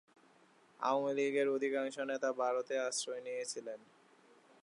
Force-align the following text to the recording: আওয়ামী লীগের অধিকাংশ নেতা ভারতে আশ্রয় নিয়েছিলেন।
আওয়ামী 0.79 1.11
লীগের 1.17 1.47
অধিকাংশ 1.49 1.95
নেতা 2.11 2.29
ভারতে 2.33 2.75
আশ্রয় 2.79 3.21
নিয়েছিলেন। 3.21 3.79